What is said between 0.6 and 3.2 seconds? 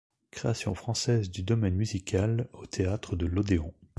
française du Domaine musical, au Théâtre